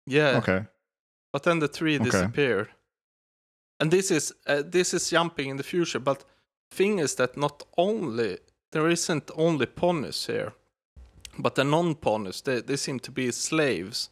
[0.07, 0.67] yeah, Okay,
[1.33, 2.05] but then the tree Okay.
[2.11, 2.69] disappeared.
[3.81, 6.25] And this is uh, this is jumping in the future, but
[6.71, 8.39] thing is that not only
[8.73, 10.53] there isn't only ponies here,
[11.39, 14.11] but the non-ponies they they seem to be slaves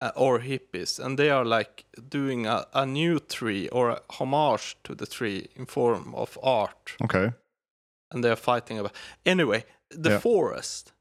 [0.00, 4.76] uh, or hippies, and they are like doing a, a new tree or a homage
[4.84, 7.32] to the tree in form of art, okay,
[8.12, 8.94] and they are fighting about.
[9.24, 10.20] Anyway, the Yeah.
[10.20, 10.92] forest,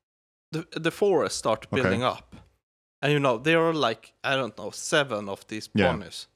[0.51, 1.81] the the forest start Okay.
[1.81, 2.35] building up,
[3.01, 5.91] and you know there are like I don't know seven of these Yeah.
[5.91, 6.27] ponies,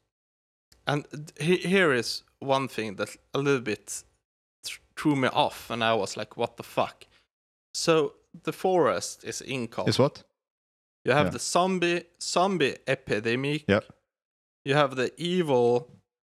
[0.85, 1.05] and
[1.39, 4.03] he, here is one thing that a little bit
[4.63, 7.05] th- threw me off, and I was like, what the fuck?
[7.73, 9.87] So the forest is income.
[9.89, 10.23] is what?
[11.05, 11.31] You have Yeah.
[11.33, 13.63] the zombie zombie epidemic.
[13.67, 13.83] Yep.
[14.65, 15.87] You have the evil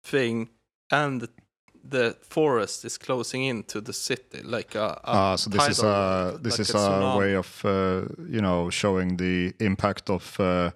[0.04, 0.50] thing,
[0.92, 1.28] and
[1.90, 5.00] the forest is closing into the city like a.
[5.04, 7.18] a Ah, so this is a this like is a tsunami.
[7.18, 10.70] way of uh, you know showing the impact of uh,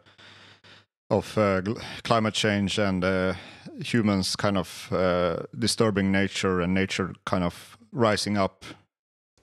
[1.12, 1.62] of uh,
[2.04, 3.34] climate change and uh,
[3.84, 8.66] humans kind of uh, disturbing nature and nature kind of rising up.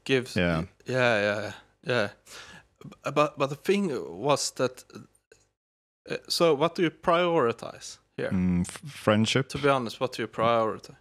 [0.04, 0.34] gives.
[0.36, 0.64] Yeah.
[0.84, 1.52] Yeah, yeah,
[1.86, 2.08] yeah.
[3.02, 4.84] But but the thing was that.
[6.10, 8.30] Uh, so what do you prioritize here?
[8.30, 9.48] Mm, friendship.
[9.50, 10.96] To be honest, what do you prioritize?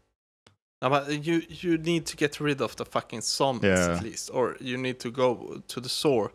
[0.82, 3.96] No, but you you need to get rid of the fucking zombies Yeah.
[3.96, 6.32] at least, or you need to go to the store.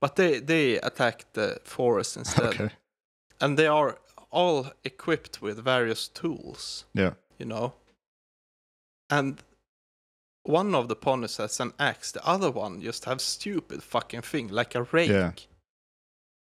[0.00, 2.70] But they they attack the forest instead, Okay.
[3.40, 3.98] and they are
[4.30, 6.86] all equipped with various tools.
[6.94, 7.14] Yeah.
[7.38, 7.72] you know.
[9.10, 9.42] And
[10.48, 14.48] one of the ponies has an axe, the other one just have stupid fucking thing
[14.48, 15.10] like a rake.
[15.10, 15.32] Yeah.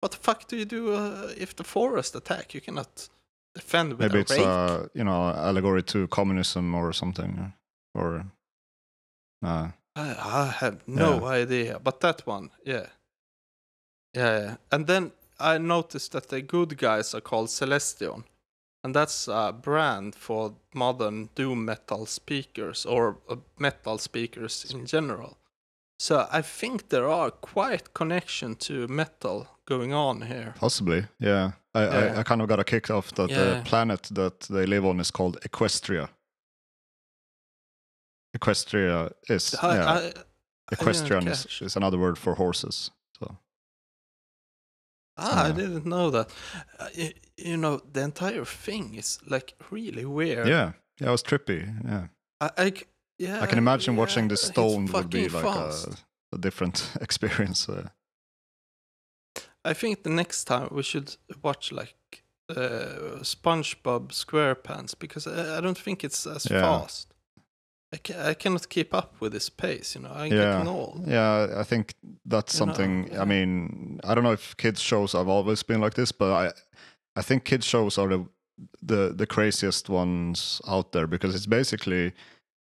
[0.01, 2.53] What the fuck do you do uh, if the forest attack?
[2.53, 3.07] You cannot
[3.55, 4.45] defend with Maybe a it's rake.
[4.45, 7.53] a you know allegory to communism or something,
[7.95, 8.25] or
[9.41, 12.87] uh, I, I have no idea, but that one, yeah.
[14.13, 14.55] yeah, yeah.
[14.71, 18.25] And then I noticed that the good guys are called Celestion,
[18.83, 25.37] and that's a brand for modern doom metal speakers or uh, metal speakers in general.
[25.99, 30.53] So I think there are quite connection to metal going on here.
[30.59, 31.05] possibly.
[31.19, 31.51] Yeah.
[31.73, 32.13] I, Yeah.
[32.15, 33.43] I, I kind of got a kick off that Yeah.
[33.45, 36.09] the planet that they live on is called Equestria.
[38.37, 39.85] Equestria is I, yeah.
[39.85, 40.25] I, I didn't
[40.71, 42.91] Equestrian is, is another word for horses.
[45.17, 46.29] Ah, I Uh, didn't know that.
[46.79, 50.47] Uh, you, you know, the entire thing is like really weird.
[50.47, 51.61] yeah, yeah, it was trippy.
[51.85, 52.07] Yeah,
[52.41, 52.85] I, I c-
[53.19, 56.03] yeah, I can imagine watching yeah, this it's stoned would be fucking like a, fast.
[56.33, 57.69] a different experience.
[57.69, 57.89] Uh,
[59.65, 65.61] I think the next time we should watch like uh, SpongeBob SquarePants because I, I
[65.61, 66.61] don't think it's as Yeah.
[66.61, 67.12] fast.
[67.93, 69.95] I, ca- I cannot keep up with this pace.
[69.95, 70.51] You know, I'm Yeah.
[70.53, 71.07] getting old.
[71.07, 71.93] yeah, I think
[72.25, 73.09] that's You know, something.
[73.11, 73.21] yeah.
[73.21, 76.51] I mean, I don't know if kids shows have always been like this, but I,
[77.15, 78.25] I think kids shows are the
[78.81, 82.13] the the craziest ones out there because it's basically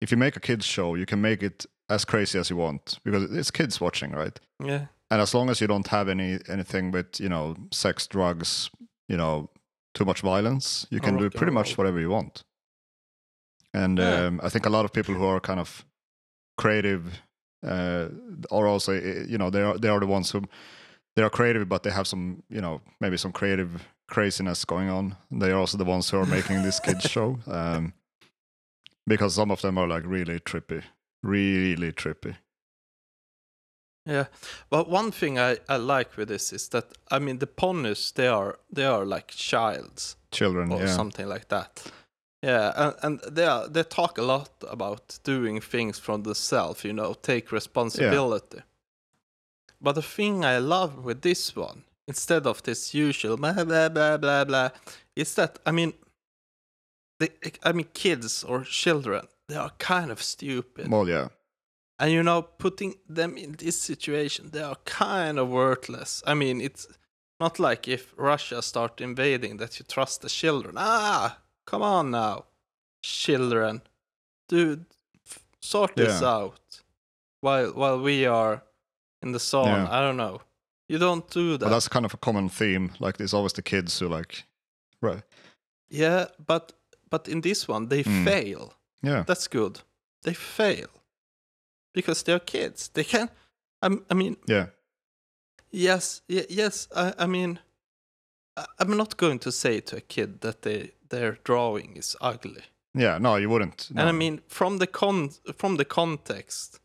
[0.00, 2.98] if you make a kids show, you can make it as crazy as you want
[3.04, 4.38] because it's kids watching, right?
[4.64, 8.70] Yeah, and as long as you don't have any anything with you know sex, drugs,
[9.08, 9.50] you know,
[9.94, 12.44] too much violence, you oh, can do pretty much whatever you want.
[13.74, 14.26] And Yeah.
[14.26, 15.84] um, I think a lot of people who are kind of
[16.56, 17.22] creative
[17.66, 18.08] uh,
[18.50, 20.42] are also uh, you know they are they are the ones who
[21.16, 23.68] they are creative, but they have some you know maybe some creative
[24.06, 25.16] craziness going on.
[25.30, 27.92] They are also the ones who are making this kids show um,
[29.06, 30.82] because some of them are like really trippy,
[31.22, 32.36] really trippy.
[34.06, 34.26] Yeah,
[34.70, 38.28] but one thing I, I like with this is that I mean the ponies they
[38.28, 41.92] are they are like childs Children, or yeah, something like that.
[42.42, 46.84] Yeah, and, and they are, they talk a lot about doing things from the self,
[46.84, 48.58] you know, take responsibility.
[48.58, 48.62] Yeah.
[49.80, 54.16] But the thing I love with this one, instead of this usual blah blah blah
[54.16, 54.70] blah blah,
[55.16, 55.92] is that I mean,
[57.18, 57.30] the
[57.62, 60.90] I mean kids or children they are kind of stupid.
[60.90, 61.28] well, yeah,
[61.98, 66.22] And you know, putting them in this situation, they are kind of worthless.
[66.26, 66.86] I mean, it's
[67.40, 70.74] not like if Russia start invading that you trust the children.
[70.76, 71.38] Ah,
[71.70, 72.44] come on now,
[73.02, 73.82] children,
[74.48, 74.84] dude,
[75.60, 76.28] sort this Yeah.
[76.36, 76.82] out.
[77.40, 78.62] While while we are
[79.22, 79.98] in the zone, Yeah.
[79.98, 80.40] I don't know.
[80.88, 81.66] You don't do that.
[81.66, 82.90] but that's kind of a common theme.
[83.00, 84.44] Like there's always the kids who like,
[85.02, 85.22] right,
[85.90, 86.72] yeah, but
[87.10, 88.24] but in this one they Mm.
[88.24, 88.72] fail.
[89.02, 89.80] yeah, That's good.
[90.22, 90.88] They fail
[91.94, 92.88] because they're kids.
[92.92, 93.28] They can.
[93.82, 94.66] I, I mean, yeah,
[95.70, 96.88] Yes, y- yes.
[96.96, 97.58] I, I mean,
[98.78, 102.62] I'm not going to say to a kid that they their drawing is ugly.
[102.94, 103.18] yeah.
[103.18, 103.90] No, you wouldn't.
[103.90, 106.80] And I mean, from the con from the context,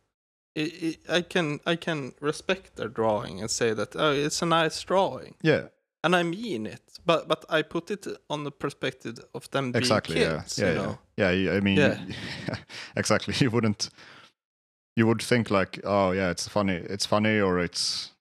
[0.57, 4.45] i i I can I can respect their drawing and say that oh, it's a
[4.45, 5.67] nice drawing, yeah,
[6.03, 6.81] and I mean it.
[7.05, 10.57] But but I put it on the perspective of them being exactly, kids.
[10.57, 10.85] yeah, yeah, you yeah.
[10.85, 10.97] know?
[11.17, 11.57] yeah.
[11.57, 11.97] I mean, Yeah.
[12.95, 13.33] exactly.
[13.39, 13.89] You wouldn't.
[14.95, 16.75] You would think like, oh yeah, it's funny.
[16.75, 18.11] It's funny, or it's,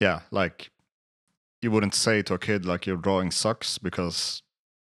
[0.00, 0.70] yeah, like,
[1.62, 4.43] you wouldn't say to a kid like your drawing sucks because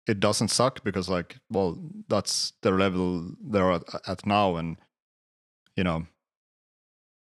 [0.06, 4.76] it doesn't suck because like, well, that's their level they're at, at now, and
[5.76, 6.06] you know,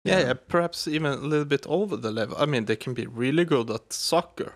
[0.05, 0.27] Yeah, Yeah.
[0.27, 2.35] yeah, perhaps even a little bit over the level.
[2.37, 4.55] I mean, they can be really good at soccer.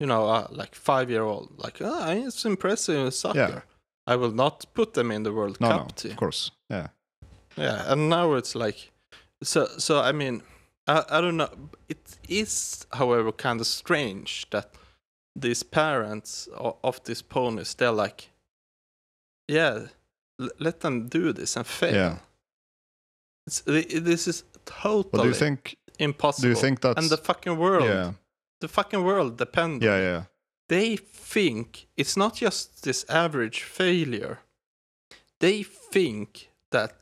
[0.00, 3.64] You know, uh, like five year old, like, ah, it's impressive in soccer.
[4.06, 6.10] I will not put them in the World no, Cup no, team.
[6.12, 6.88] of course, yeah,
[7.56, 8.90] Yeah, and now it's like,
[9.42, 10.42] so, so I mean,
[10.86, 11.50] I, I don't know.
[11.88, 14.74] It is, however, kind of strange that
[15.36, 18.30] these parents of, these ponies, they're like,
[19.48, 19.86] yeah,
[20.58, 21.94] let them do this and fail.
[21.94, 22.16] Yeah.
[23.46, 25.76] It's, this is totally But do you think?
[25.98, 26.42] impossible.
[26.42, 26.98] Do you think that's?
[27.00, 28.12] and the fucking world, yeah,
[28.60, 29.84] the fucking world depends.
[29.84, 30.22] yeah, yeah.
[30.68, 34.38] They think it's not just this average failure.
[35.40, 36.92] They think that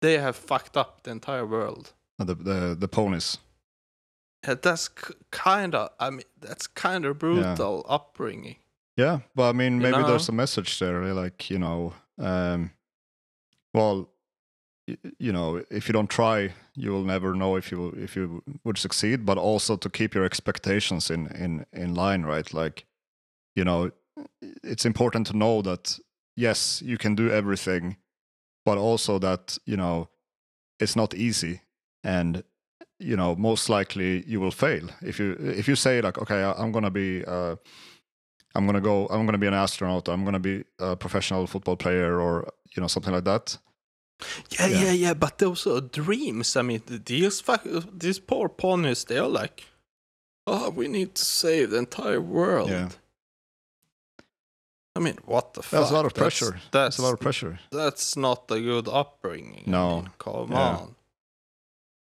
[0.00, 1.92] they have fucked up the entire world.
[2.18, 3.38] The the the ponies.
[4.46, 4.88] Yeah, That's
[5.30, 8.56] kind of, I mean, that's kind of brutal upbringing.
[8.96, 10.08] Yeah, but I mean, You maybe know?
[10.08, 12.72] there's a message there, like you know, um,
[13.72, 14.08] well,
[15.18, 18.78] you know, if you don't try, you will never know if you if you would
[18.78, 19.24] succeed.
[19.24, 22.52] But also to keep your expectations in in in line, right?
[22.52, 22.86] Like,
[23.54, 23.92] you know,
[24.64, 25.98] it's important to know that
[26.36, 27.98] yes, you can do everything,
[28.64, 30.08] but also that you know,
[30.80, 31.60] it's not easy,
[32.02, 32.42] and
[32.98, 36.52] you know, most likely you will fail if you if you say like, okay, I-
[36.62, 37.24] I'm gonna be.
[37.24, 37.56] Uh,
[38.54, 39.06] I'm gonna go.
[39.06, 40.08] I'm gonna be an astronaut.
[40.08, 43.58] I'm gonna be a professional football player, or you know something like that.
[44.50, 44.82] Yeah, Yeah.
[44.84, 46.56] yeah, yeah, but those are dreams.
[46.56, 49.64] I mean, these, fuck, these poor ponies, they're like,
[50.46, 52.68] oh, we need to save the entire world.
[52.70, 52.88] Yeah.
[54.96, 55.80] I mean, what the fuck?
[55.80, 56.52] That's a lot of That's- pressure.
[56.54, 57.58] That's, That's a lot of pressure.
[57.70, 59.64] that's not a good upbringing.
[59.68, 59.96] I No.
[60.00, 60.58] mean, come Yeah.
[60.78, 60.94] on.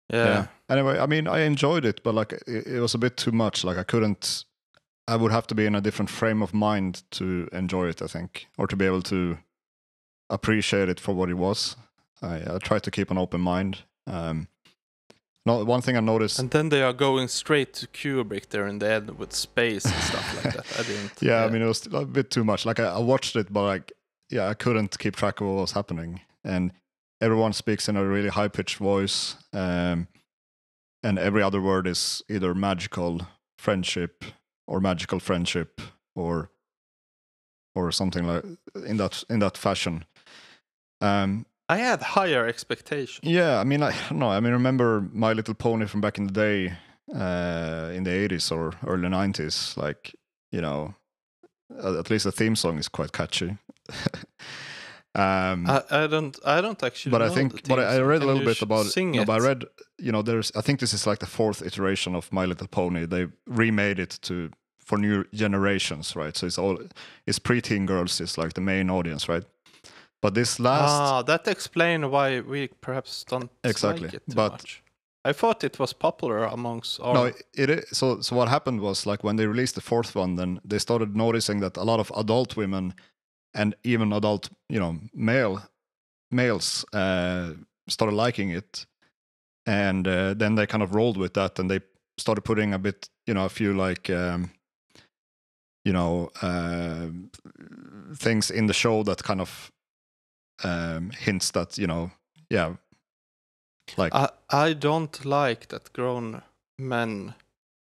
[0.09, 0.47] Yeah.
[0.69, 3.63] Anyway, I mean, I enjoyed it, but like it, it was a bit too much.
[3.63, 4.45] Like I couldn't.
[5.07, 8.01] I would have to be in a different frame of mind to enjoy it.
[8.01, 9.37] I think, or to be able to
[10.29, 11.75] appreciate it for what it was.
[12.21, 13.79] I, I tried to keep an open mind.
[14.07, 14.47] Um,
[15.45, 16.39] no, one thing I noticed.
[16.39, 19.93] And then they are going straight to Kubrick there in the end with space and
[19.95, 20.79] stuff like that.
[20.79, 21.11] I didn't.
[21.21, 22.65] yeah, I mean, it was a bit too much.
[22.65, 23.91] Like I, I watched it, but like,
[24.29, 26.71] yeah, I couldn't keep track of what was happening, and
[27.21, 30.07] everyone speaks in a really high pitched voice, um,
[31.03, 33.21] and every other word is either magical
[33.57, 34.23] friendship
[34.67, 35.81] or magical friendship
[36.15, 36.49] or
[37.75, 38.43] or something like
[38.87, 40.05] in that in that fashion.
[41.01, 43.19] Um, I had higher expectations.
[43.23, 44.23] yeah, I mean, I don't.
[44.23, 46.73] I mean, remember My Little Pony from back in the day,
[47.13, 49.73] uh, in the eighties or early nineties.
[49.75, 50.15] Like,
[50.51, 50.93] you know,
[51.83, 53.57] at least the theme song is quite catchy.
[55.15, 57.11] Um, I, I don't I don't actually.
[57.11, 58.85] but I think, but I, I read a little bit about.
[58.85, 59.27] sing no, it.
[59.27, 59.63] but I read,
[59.97, 60.51] you know, there's.
[60.55, 63.05] I think this is like the fourth iteration of My Little Pony.
[63.05, 64.49] They remade it to
[64.79, 66.35] for new generations, right?
[66.37, 66.77] So it's all
[67.25, 69.43] it's preteen girls is like the main audience, right?
[70.21, 74.81] But this last, Ah, that explains why we perhaps don't Exactly, like but- much.
[75.27, 77.13] I thought it was popular amongst our.
[77.15, 77.97] no, it is.
[77.97, 81.15] So so what happened was like when they released the fourth one, then they started
[81.15, 82.93] noticing that a lot of adult women
[83.55, 85.61] and even adult, you know, male
[86.31, 87.53] males uh,
[87.87, 88.85] started liking it,
[89.65, 91.79] and uh, then they kind of rolled with that, and they
[92.17, 94.51] started putting a bit, you know, a few like, um,
[95.83, 97.07] you know, uh,
[98.15, 99.71] things in the show that kind of
[100.63, 102.11] um, hints that you know,
[102.49, 102.75] yeah,
[103.97, 106.41] like I I don't like that grown
[106.77, 107.35] men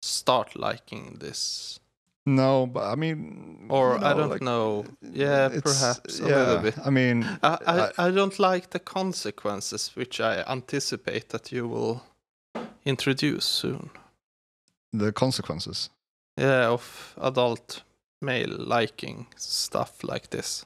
[0.01, 1.79] start liking this,
[2.25, 4.85] no, but I mean, or you I don't like, know.
[5.01, 6.75] Yeah, perhaps a yeah, little bit.
[6.85, 11.67] I mean, I, I, I- I don't like the consequences, which I anticipate that you
[11.67, 12.03] will
[12.85, 13.89] introduce soon.
[14.93, 15.89] the consequences.
[16.37, 17.83] Yeah, of adult
[18.21, 20.65] male liking stuff like this.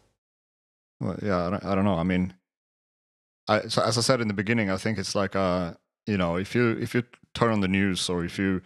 [1.00, 1.96] Well, yeah, I don't, I don't know.
[2.00, 2.34] I mean,
[3.48, 5.74] I so as I said in the beginning, I think it's like uh,
[6.08, 8.62] you know, if you if you turn on the news or if you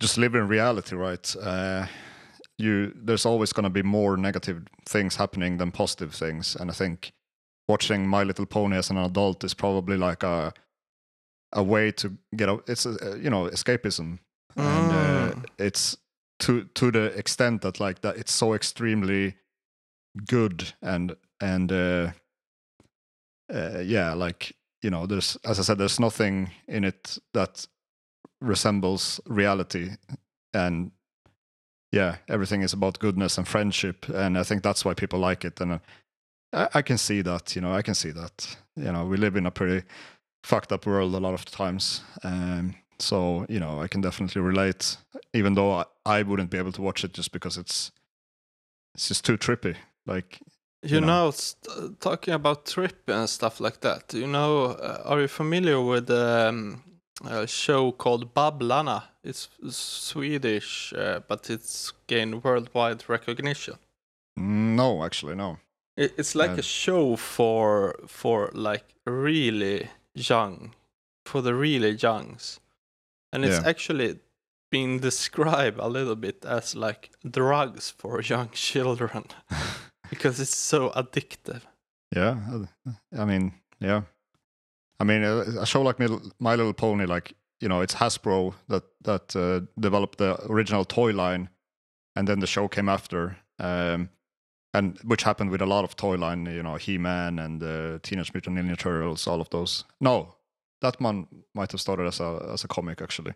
[0.00, 1.36] just live in reality, right?
[1.40, 1.86] Uh,
[2.58, 6.74] you there's always going to be more negative things happening than positive things, and I
[6.74, 7.12] think
[7.68, 10.52] watching My Little Pony as an adult is probably like a
[11.52, 12.64] a way to get out.
[12.68, 14.18] It's a, you know escapism,
[14.56, 15.44] and uh, Mm.
[15.58, 15.96] it's
[16.38, 19.34] to to the extent that like that it's so extremely
[20.28, 22.12] good and and uh,
[23.52, 27.66] uh yeah like you know there's as i said there's nothing in it that
[28.40, 29.90] resembles reality.
[30.54, 30.90] And
[31.92, 34.08] yeah everything is about goodness and friendship.
[34.08, 35.60] And i think that's why people like it.
[35.60, 35.78] And uh,
[36.52, 38.56] I, I can see that you know i can see that.
[38.76, 39.86] You know we live in a pretty
[40.44, 42.02] fucked up world a lot of times.
[42.24, 44.96] Um so you know i can definitely relate
[45.34, 47.92] even though I, I wouldn't be able to watch it just because it's
[48.94, 49.76] it's just too trippy.
[50.06, 50.38] Like
[50.82, 51.06] You, you know.
[51.06, 54.14] know, st- talking about trip and stuff like that.
[54.14, 56.82] You know, uh, are you familiar with um,
[57.24, 59.02] a show called Babblarna?
[59.24, 63.74] It's Swedish, uh, but it's gained worldwide recognition.
[64.36, 65.58] no actually no
[65.96, 66.58] It, it's like Yeah.
[66.58, 70.74] a show for for like really young,
[71.24, 72.60] for the really youngs,
[73.32, 73.68] and it's Yeah.
[73.70, 74.18] actually
[74.70, 79.24] been described a little bit as like drugs for young children
[80.10, 81.62] because it's so addictive.
[82.16, 82.92] Yeah, uh,
[83.22, 84.02] I mean, yeah,
[84.98, 85.98] I mean, uh, a show like
[86.38, 91.12] My Little Pony, like you know, it's Hasbro that that uh, developed the original toy
[91.12, 91.48] line,
[92.14, 94.10] and then the show came after, um,
[94.74, 97.98] and which happened with a lot of toy line, you know, He Man and uh,
[98.02, 99.84] Teenage Mutant Ninja Turtles, all of those.
[100.00, 100.34] No,
[100.82, 103.32] that one might have started as a as a comic actually.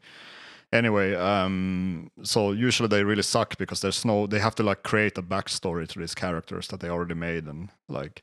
[0.72, 5.18] Anyway, um, so usually they really suck because there's no, they have to like create
[5.18, 8.22] a backstory to these characters that they already made and like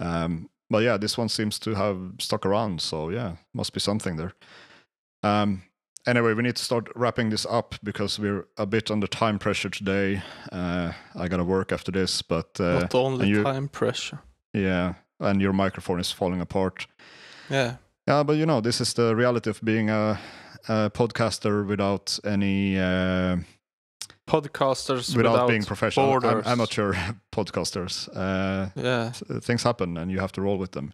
[0.00, 4.16] um, but yeah, this one seems to have stuck around, so yeah, must be something
[4.16, 4.32] there.
[5.22, 5.62] Um,
[6.06, 9.70] anyway, we need to start wrapping this up because we're a bit under time pressure
[9.70, 10.22] today.
[10.50, 14.18] Uh, I gotta work after this, but uh, Not only you- time pressure.
[14.52, 16.86] yeah, and your microphone is falling apart.
[17.50, 17.76] Yeah.
[18.08, 20.18] Yeah, but you know, this is the reality of being a,
[20.68, 23.36] a podcaster without any, uh,
[24.32, 26.94] Podcasters without, without, being professional, am- amateur
[27.32, 28.08] podcasters.
[28.14, 29.12] Uh, Yeah.
[29.40, 30.92] things happen and you have to roll with them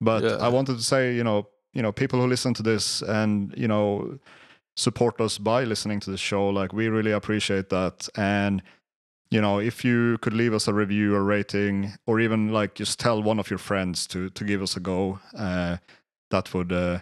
[0.00, 0.46] but Yeah.
[0.46, 3.68] i wanted to say you know you know people who listen to this and you
[3.68, 4.18] know
[4.76, 8.62] support us by listening to the show like we really appreciate that and
[9.30, 12.98] you know if you could leave us a review or rating or even like just
[12.98, 15.76] tell one of your friends to to give us a go uh,
[16.30, 16.98] that would uh,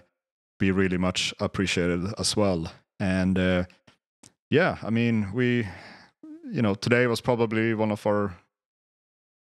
[0.59, 2.67] be really much appreciated as well
[2.99, 3.65] and uh,
[4.51, 5.67] yeah i mean we
[6.51, 8.35] you know today was probably one of our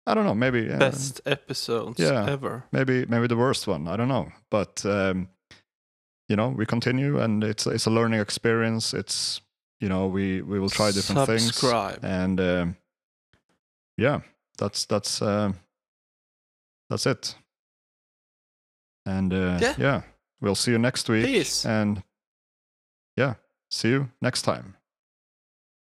[0.06, 2.26] i don't know maybe uh, Best episodes yeah.
[2.30, 2.64] ever.
[2.72, 5.30] maybe maybe the worst one i don't know but um
[6.28, 9.42] you know we continue and it's it's a learning experience it's
[9.80, 12.00] you know we we will try different things Subscribe.
[12.04, 12.76] and um
[13.98, 14.20] yeah
[14.58, 15.56] that's that's um
[16.90, 17.36] that's it
[19.06, 19.76] and uh Yeah.
[19.78, 20.02] yeah
[20.42, 21.66] we'll see you next week Peace.
[21.66, 22.04] and
[23.16, 23.36] yeah
[23.72, 24.76] see you next time